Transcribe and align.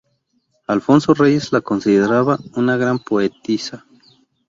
Alfonso 0.65 1.13
Reyes 1.13 1.51
la 1.53 1.61
consideraba 1.61 2.39
una 2.55 2.75
gran 2.75 2.97
poetisa. 2.97 3.85